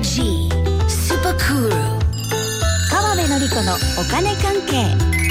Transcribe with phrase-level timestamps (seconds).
[0.00, 0.48] G.
[0.88, 1.70] スーパークール
[2.88, 5.27] 川辺典子のお金関係。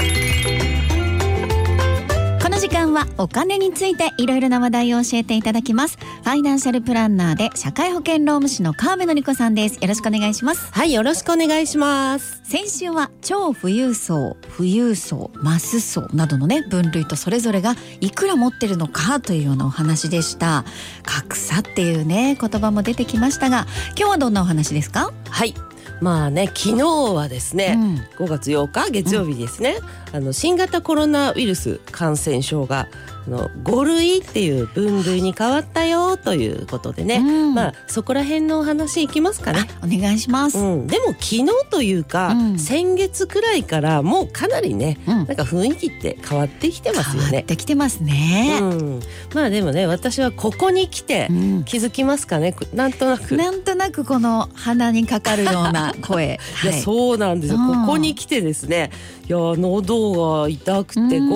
[2.68, 12.42] 時間はお金についていろいろな話題を教えていただきますファイナンシャルプランナーで社会保険労務士の川辺典子さんですよろしくお願いしますはい、よろしくお願いします。
[12.44, 20.64] 先週は超富裕層富裕層マス層などのね分類とそれぞれがいくら持ってるのかというようなお話でした
[21.04, 23.66] 格差っていうね言葉も出てきましたが
[23.96, 25.54] 今日はどんなお話ですかはい。
[26.00, 27.74] まあね、昨日はですね、
[28.18, 28.26] うん。
[28.26, 29.76] 5月8日月曜日ですね、
[30.12, 32.88] あの新型コロナウイルス感染症が
[33.28, 37.54] あの5類っていう分類に変わったよということでね、うん。
[37.54, 39.60] まあそこら辺のお話いきますかね。
[39.82, 42.58] お願いします、うん、でも昨日というか、うん。
[42.58, 45.16] 先月くらいからもうかなりね、うん。
[45.16, 47.28] なんか雰囲気って変わってきてますよね。
[47.28, 47.44] 変わっ。
[47.44, 49.00] てきてますね、うん、
[49.34, 51.64] まあでもね私はここに来てうん。
[51.64, 52.56] 気づきますかね。
[52.72, 53.36] なんとなく。
[53.36, 56.40] なんとなくこの鼻にかかるような 声。
[56.62, 56.80] いや、はい。
[56.80, 57.86] そうなんですよ、うん。
[57.86, 58.90] ここに来てですね。
[59.28, 61.28] いや喉が痛くてうん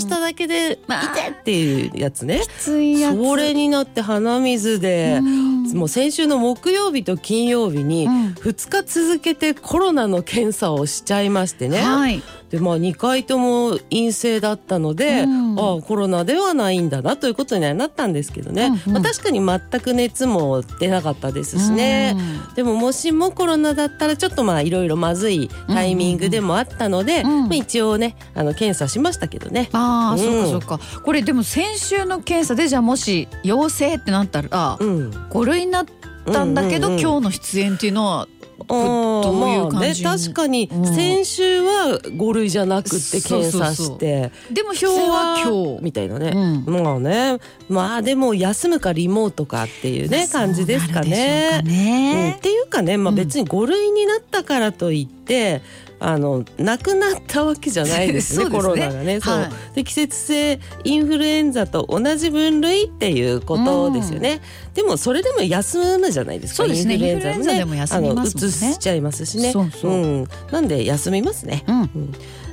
[0.00, 2.40] しただけでまあ痛いっていうやつね。
[2.40, 3.16] きついやつ。
[3.16, 5.58] それになって鼻水で、うん。
[5.74, 8.28] もう先週の木曜日と金曜日にうん。
[8.34, 15.58] 2日続けてコロナの検査をしちゃいましてね、はいでまあ2回とも陰性だったので、うん。
[15.58, 18.92] ああコロナではないんだなということにはなったんですけどね、うんうん。
[18.94, 27.38] まあ、確かに全く熱も出なかったですしね、うんでももしもコロナだったらちょっとまあいろいろまずいタイミングでもあったので、うんうん。
[27.38, 27.48] うん。
[27.48, 29.68] まあ、一応ねあの検査しましたけどね。
[29.72, 30.18] ああ、うん。
[30.18, 30.80] そうかそうか。
[31.04, 35.86] これでも先週の検査でじゃあもし陽性ってなったらうん、5類になっ
[36.32, 37.02] たんだけど、うんうんうん。
[37.02, 38.28] 今日の出演っていうのは
[38.66, 40.86] どういう感じまあね、確かにうん。
[40.86, 46.32] 先週は5類じゃなくって検査してでも今日は今日みたいなね、
[46.66, 46.82] うん。
[46.82, 47.38] まあね。
[47.68, 51.06] まあでも休むかリモートかっていうね感じですかね。
[51.06, 53.16] そうなるでしょうかうん、ねっていうかね、まあ、うん。
[53.16, 55.62] 別に5類になったからといって、
[56.00, 58.50] あのなくなったわけじゃないですね ね。
[58.50, 59.20] コロナがね。
[59.20, 59.38] そう。
[59.38, 59.50] はい。
[59.74, 64.40] で季節性インフルエンザと同じ分類っていうことですよね。
[64.74, 66.56] でもそれでも休むじゃないですか。
[66.58, 66.94] そうですね。
[66.94, 67.84] インフルエンザもね。
[67.90, 69.52] あのうつしちゃいますしね。
[69.52, 69.92] そうそう。
[69.92, 70.28] ん。
[70.52, 71.64] なんで休みますね。
[71.66, 72.12] うん。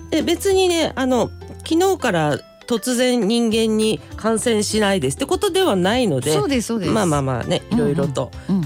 [0.09, 1.29] で別にねあの
[1.67, 6.33] 昨日から突然人間に感染しないですってことではないので。
[6.33, 6.91] そうですそうです。
[6.91, 8.31] まあまあまあねいろいろと。
[8.49, 8.64] うん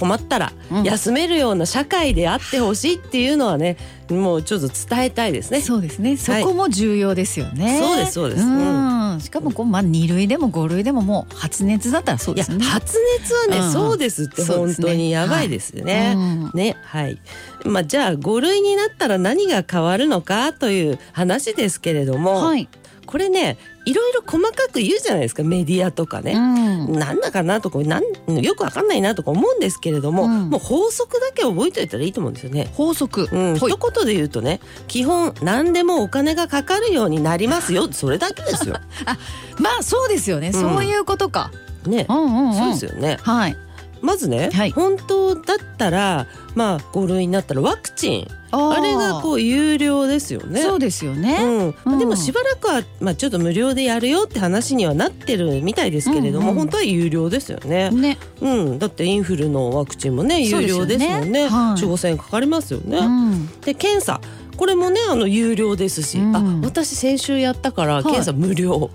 [0.00, 0.82] 困ったらうん。
[0.82, 3.76] 休めるような社会であってほしいっていうのはね
[4.08, 5.60] もうちょっと伝えたいですね。
[5.60, 6.16] そうですね。
[6.16, 8.44] そこも重要ですよね、そうですそうです。
[8.44, 9.20] ん。
[9.20, 12.64] しかもこうまあ2類でも5類でももう発熱だったらそうですね。
[12.64, 13.72] 発熱はね、うん。
[13.72, 16.14] そうですって本当にやばいですよね。
[16.16, 17.18] うんねはい。
[17.64, 22.68] まあ、じゃあ5類になったら何が変わるのかという話ですけれども、はい、
[23.10, 26.32] これねいろいろ細かく言うじゃないですかメディアとかね。
[26.32, 26.92] うん。
[26.92, 30.50] なんだかなとかなんよくわかんないなとか思うんですけれども、うん。
[30.50, 32.70] もう法則だけ覚えておいたらいいと思うんですよね。
[32.74, 37.88] 法則、うん、一言で言うとね基本何でもお金がかかるようになりますよ。
[37.92, 38.76] それだけですよ。
[39.58, 41.50] まあそうですよね、そういうことか。
[41.86, 43.18] ね、うんうん、うん、そうですよね。
[43.22, 43.56] はい
[44.02, 44.70] まずね、はい。
[44.70, 48.28] 本当だったらまあ5類になったらワクチン。
[48.52, 50.60] ああれがこう有料ですよね。
[50.62, 51.92] そうですよね、うん。
[51.92, 51.98] うん。
[52.00, 56.58] でもしばらくは、まあ、ちょっと無料でやるよって話にはなってるみたいですけれども、うんうん。
[56.62, 57.90] 本当は有料ですよね。
[57.90, 58.18] ね。
[58.40, 61.48] うん、だってインフルのワクチンもね有料ですもんね。
[61.48, 61.80] はい。
[61.80, 62.98] 4 5千円かかりますよね。
[62.98, 63.46] うん。
[63.60, 64.20] で検査。
[64.56, 66.36] これもねあの有料ですし、うん。
[66.36, 68.02] あ私先週やったからい。
[68.02, 68.90] 検査無料。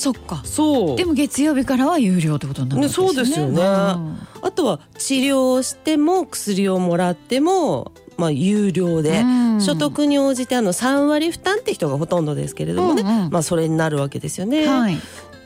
[0.00, 0.40] そっか。
[0.44, 0.96] そう。
[0.96, 3.12] でも月曜日からは有料ってことになるわけですよね。
[3.12, 3.52] ねそうですよね。
[3.52, 4.18] うん。
[4.42, 9.60] あとは治療をしても薬をもらってもまあ有料で、うん。
[9.60, 13.30] 所得に応じてあの3割負担って人がほとんどですけれどもね、うんうん。
[13.30, 14.66] まあそれになるわけですよね。
[14.66, 14.96] はい、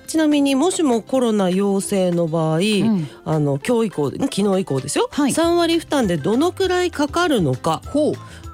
[0.07, 3.09] ちなみにもしもコロナ陽性の場合、ん。
[3.25, 5.33] あの今日以降昨日以降ですよ、はい。
[5.33, 7.83] 3割負担でどのくらいかかるのか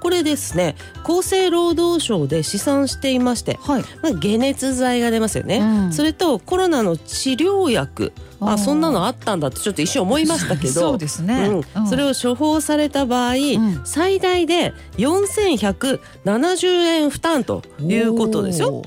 [0.00, 3.82] これですね厚生労働省で試算していまして、はい。
[4.02, 5.92] まあ、解熱剤が出ますよね、うん。
[5.92, 8.12] それとコロナの治療薬。
[8.42, 10.72] あそんなのあったんだってちょっと一瞬思いましたけど。
[10.72, 13.80] そうですね、うん、それをを処方された場合、ん。
[13.84, 18.82] 最大で4170円負担ということですよ。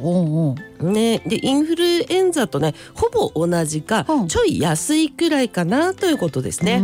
[0.80, 4.28] ね、でインフルエンザとねほぼ同じか、うん。
[4.28, 6.82] ちょい安いくらいかなということですね。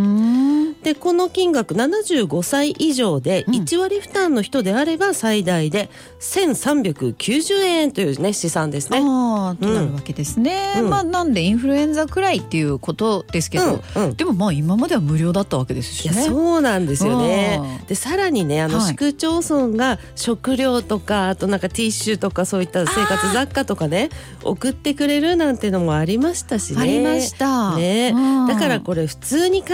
[0.84, 3.54] でこの金額75歳以上でうん。
[3.56, 5.90] 1割負担の人であれば最大で
[6.20, 9.00] 1390円というね試算ですね。
[9.02, 10.90] ああとなるわけですね、うん。
[10.90, 14.16] まあなんでインフルエンザくらいっていうことですけど、うんうん。
[14.16, 16.14] でもまあ今までは無料だったわけですしね。
[16.24, 17.86] そうなんですようねん。
[17.86, 18.88] でさらにねあのはい。
[18.88, 24.10] 市区町村が食料とかあとなんかティッシュとかそういった生活雑貨とかね
[24.44, 26.82] 送ってくれるなんてのもありましたしね。
[26.82, 28.14] ありました、ね。
[28.16, 28.48] うん。
[28.48, 29.68] だからこれ普通に考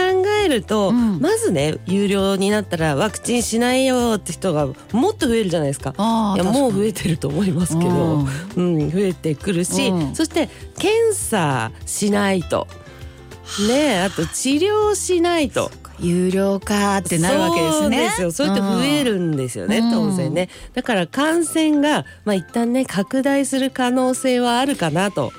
[0.43, 5.93] えると、うんまずね有料になったらワクチンしないよって人がもっと増えるじゃないですか。
[6.35, 12.67] いやもう増えてると思いますけど、うんうん、増えてくるし、うんそして検査しないと
[13.67, 15.71] ねあと治療しないと。
[15.97, 17.97] 有料化ってなるわけですそうね。
[17.99, 18.31] ですよ。
[18.31, 20.49] そうやって増えるんですよね、うん当然ね。
[20.73, 25.31] だから感染がまあ一旦ね拡大する可能性はあるかなと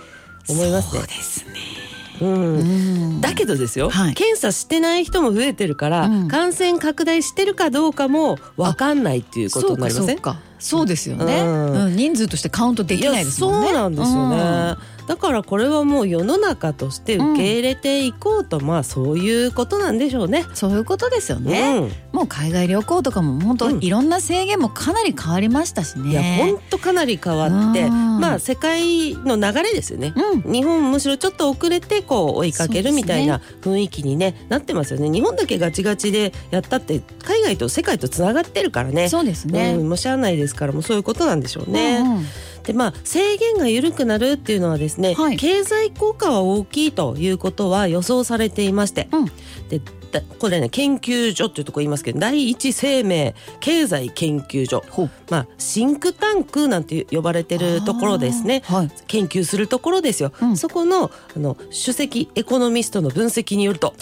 [0.49, 1.07] 思いますねそう。
[1.07, 1.76] ですね。
[2.21, 2.59] うん。
[2.59, 4.15] うんだけどですよ、はい。
[4.15, 6.29] 検査してない人も増えてるから、うん。
[6.29, 10.07] 感染拡大してるかどうかも分かんないっていうことになりません？
[10.07, 11.73] そうかそうですよね、うん。
[11.87, 13.69] うん人数としてカウントできないですもんね。
[13.69, 14.77] やそうなんですよね、
[15.07, 20.45] だからこれはもう世の中として受け入れていこうと、まあそういうことなんでしょうね。
[20.49, 23.85] うんそういうことですよね、うんもう海外旅行とかも本当うん。
[23.85, 26.11] いろんな制限もかなり変わりましたしね。
[26.11, 28.21] いや本当かなり変わって、うん。
[28.21, 30.15] まあ世界の流れですよね。
[30.17, 30.51] うん。
[30.51, 35.11] 日本むしろちょっと遅れてこう追いかけるみたいな雰囲気に、ね、なってますよね。
[35.11, 39.11] 日本だけガチガチでやったって海外と世界とつながってるからね。
[39.11, 41.99] そうですね、うん、もうしゃあないですからもうそういうことなんでしょうね。
[41.99, 42.27] うんうん
[42.67, 45.37] でまあ制限が緩くなるっていうのはですね、はい。
[45.37, 49.27] 経済効果は大きいということは予想されていまして、うん。
[49.69, 49.81] で
[50.11, 54.85] だこれね研究所っていうところ言いますけど第一生命経済研究所。
[55.31, 58.63] まあシンクタンクなんて呼ばれてるところですね。
[58.67, 58.91] はい。
[59.07, 60.57] 研究するところですよ、うん。
[60.57, 63.95] そこのあの首席エコノミストの分析によると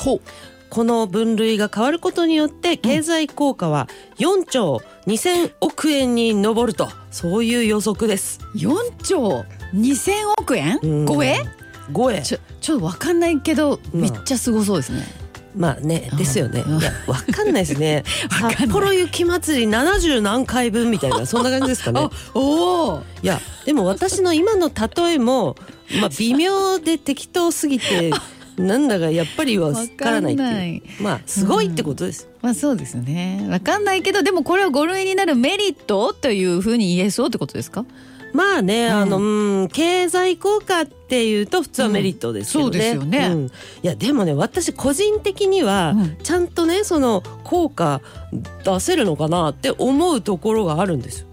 [0.74, 3.88] この分類が変わることによって経済効果は
[4.18, 8.40] 4兆2000億円に上るとそういう予測です。
[8.56, 10.80] 4兆2000億円？
[10.82, 11.06] うん。
[11.06, 11.36] 超え
[11.94, 14.00] 超えちょちょっとわかんないけどうん。
[14.00, 15.06] めっちゃすごそうですね、
[15.54, 16.18] まあねうん。
[16.18, 16.64] ですよね。
[16.66, 16.80] うん。
[16.80, 18.02] いやわかんないですね。
[18.28, 22.00] 札幌雪まつり70何回分みたいなそんな感じですかね。
[22.02, 22.10] あ。
[22.34, 25.54] おおいやでも私の今の例えも
[26.00, 28.10] まあ微妙で適当すぎて
[28.56, 30.76] なんだかやっぱりわからないっていう。
[30.76, 30.82] い。
[31.00, 32.28] まあすごいってことです。
[32.40, 33.46] まあそうですね。
[33.50, 37.84] わかんないけどでもこれは5類になるメリットというふうに言えそうってことですか？
[38.32, 38.92] まあね、うん。
[38.92, 42.66] あの、うん、経済効果っていうと普通はメリットですけどね。
[42.66, 43.28] うんそうですよね。
[43.34, 43.46] ん。
[43.46, 43.50] い
[43.82, 46.16] やでもね私個人的にはうん。
[46.22, 48.00] ちゃんとねその効果
[48.64, 51.20] 出せるのかなって思うところがあるんです。
[51.22, 51.26] よ。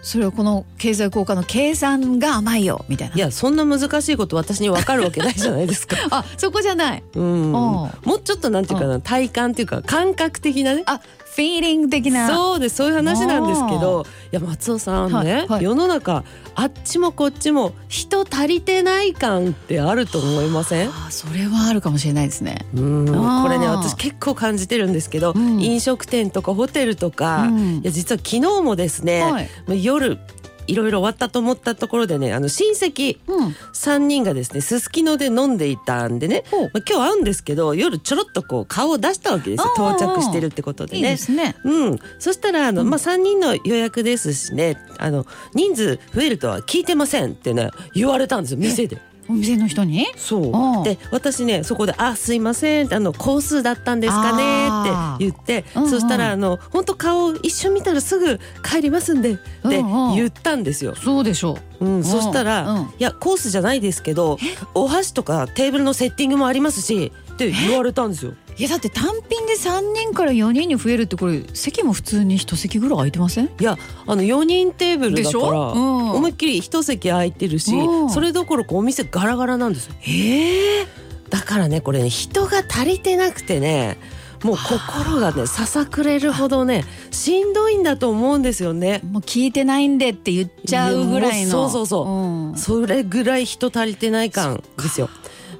[0.00, 3.14] えそれはこの経済効果の計算が甘いよみたいな。
[3.16, 5.96] いやそんな難しいこと私に分かるわけないじゃないですか。
[6.10, 7.02] あそこじゃない。
[7.14, 10.82] うん、もうちょっとなんていうかな体感っていうか感覚的なね。
[10.86, 11.00] あ
[11.30, 12.28] フィーリング的な。
[12.28, 15.64] そうですそういう話なんですけどいや松尾さんね、はいはい。
[15.64, 16.24] 世の中
[16.56, 20.88] あっちもこっちも人足りてない感ってあると思いません？
[20.88, 22.66] あそれはあるかもしれないですね。
[22.74, 23.06] うん。
[23.06, 25.62] これね私結構感じてるんですけど、うん。
[25.62, 27.76] 飲食店とかホテルとか、うん。
[27.76, 29.48] いや実は昨日もですね、はい。
[29.66, 30.18] まあ夜
[30.66, 33.48] いろいろ終わったと思ったところでねあの親戚うん。
[33.48, 36.60] 3人がですねすすきので飲んでいたんでね、ほう。
[36.62, 39.72] まあ、今日会うんですけど夜ちょろっとこう顔を出したわけですよ。
[39.74, 41.10] 到着してるってことでいいね。
[41.10, 41.56] ですね。
[41.64, 42.90] うん、そしたらあの、うん。
[42.90, 48.98] まあ、3人の予約ですしねあの人数増えるとは聞いてませんってね言われたんですよ店で。
[49.30, 50.06] お店の人に？
[50.16, 50.84] そう。
[50.84, 54.68] で私ねそこで「あすいませんあのコースだったんですかね」
[55.16, 55.90] って言って、うんうん。
[55.90, 60.14] そしたらあの「本当顔一緒見たらすぐ帰りますんで」ってうんうん。
[60.16, 60.94] 言ったんですよ。
[60.96, 61.88] そうでしょう。
[61.88, 62.82] ん、そしたら、うん。
[62.82, 64.38] いやコースじゃないですけど
[64.74, 67.12] お箸とかテーブルのセッティングもありますし
[67.48, 68.32] って言われたんですよ。
[68.32, 73.46] ういやだって単品で3人から4人に増えるってこれ席も普通に一席ぐらい空いてません？
[73.46, 75.40] いやあの4人テーブルだでしょ？
[75.40, 76.10] から、うん。
[76.12, 78.10] 思いっきり一席空いてるし、うん。
[78.10, 79.94] それどころかお店ガラガラなんですよ。
[80.06, 80.86] ええ
[81.30, 83.98] だからねこれね人が足りてなくてね
[84.42, 89.00] もう心がねささくれるほどねしんどいんだと思うんですよね。
[89.04, 91.50] もう聞いてないんでって言っちゃうぐらいの。
[91.50, 92.08] そうそうそう。
[92.08, 92.56] うん。
[92.56, 95.08] それぐらい人足りてない感ですよ。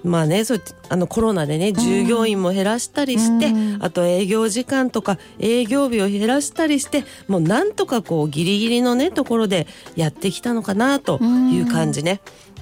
[0.02, 3.78] まあねそうあのコロナでね従業員も減らしたりして、うん。
[3.80, 9.66] あと営業時間とか営業日を減らしたりしてもうなんとかこうギリギリのねところで
[9.96, 12.20] やってきたのかなという感じね。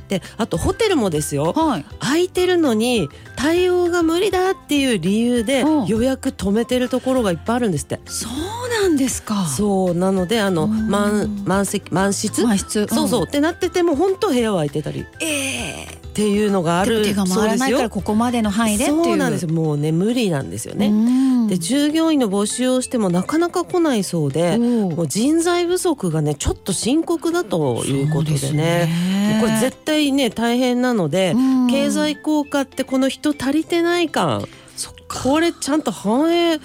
[0.08, 1.52] であとホテルもですよ。
[1.52, 1.84] はい。
[2.00, 5.86] 空いてるのに対応が無理だっていう理由でうん。
[5.86, 8.00] 予約止めてるところがいっぱいあるんですって。
[8.06, 9.44] そうなんですか。
[9.46, 10.88] そうなのであのうん。
[10.88, 12.42] 満満席満室？
[12.44, 12.86] 満室。
[12.90, 15.00] そうそう、ってなってても本当部屋は空いてたり。
[15.00, 17.04] っええていうのがある。
[17.04, 19.52] 手が回らないからここまでの範囲でそうなんですよ。
[19.52, 20.88] もうね無理なんですよね。
[20.88, 21.46] うん。
[21.48, 28.88] で従業員の募集をしてもなかなか来ないそうでもう人材不足がねちょっと深刻だということでね。
[29.32, 31.66] もうこれ絶対ね大変なので、うん。
[31.68, 34.46] 経済効果ってこの人足りてない感
[35.08, 36.60] これちゃんと反映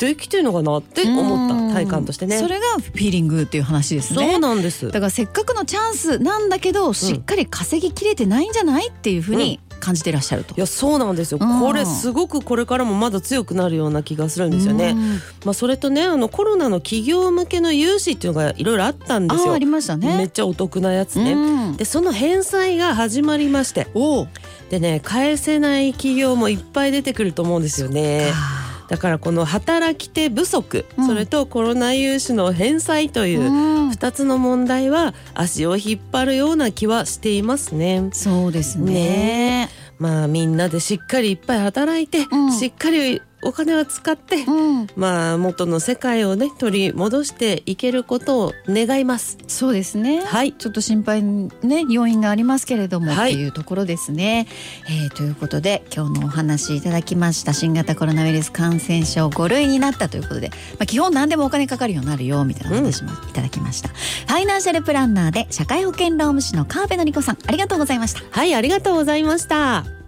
[0.00, 2.38] できてるのかなって思った体感としてね。
[2.38, 10.60] それがフィーリングっていう話ですねそうなんですだからせっかくのチャンスなんだけどしっかり稼ぎきれてないんじゃないっていうふうに感じてらっしゃるとい。
[10.60, 14.90] やそうなんですよ、うんこれすごくこれからもまだ強くなるような気がするんですよね。
[14.90, 14.98] うん
[15.44, 19.52] まあ、それとねあのコロナの企業向けの融資っていうのがいろいろあったんですよ。
[19.52, 20.16] ありましたね。
[20.16, 21.32] めっちゃお得なやつね。
[21.32, 23.88] うんでその返済が始まりまして。
[24.70, 28.32] でね返せない企業もいっぱい出てくると思うんですよね。
[28.90, 33.44] あだからこの働き手不足、うんそれとコロナ融資の返済とーいうう
[33.86, 38.10] ん2つの問題は足を引っ張るような気はしていますね。
[38.12, 39.68] そうですね。
[39.98, 49.38] まあみんなでしっかりいっぱい働いて、うんしっかりお金は使って、うん、まあ元の世界をね取り戻していけることを願います。
[49.48, 50.20] そうですね。
[50.20, 54.46] はいちょっと心配ね要因がありますけれども、はいっていうところですね。
[54.88, 63.88] えーということで今日のお話いただきました新型コロナウイルス感染症5類になったということで、まあ基本何でもお金かかるようになるよみたいな話もいただきました。
[63.88, 68.22] ファイナンシャルプランナーで社会保険労務士の川辺典子さんありがとうございました。
[68.30, 69.99] はい、ありがとうございました。